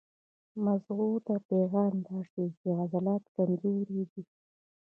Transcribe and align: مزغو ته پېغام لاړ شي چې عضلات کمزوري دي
مزغو 0.63 1.09
ته 1.27 1.33
پېغام 1.47 1.93
لاړ 2.07 2.23
شي 2.31 2.45
چې 2.59 2.67
عضلات 2.81 3.23
کمزوري 3.35 4.01
دي 4.11 4.23